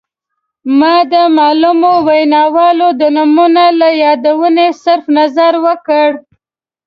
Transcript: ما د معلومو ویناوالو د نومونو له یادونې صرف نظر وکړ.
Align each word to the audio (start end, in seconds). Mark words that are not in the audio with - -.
ما 0.79 0.95
د 1.13 1.15
معلومو 1.37 1.91
ویناوالو 2.07 2.87
د 2.99 3.03
نومونو 3.15 3.65
له 3.79 3.89
یادونې 4.03 4.67
صرف 4.83 5.05
نظر 5.17 5.53
وکړ. 5.65 6.09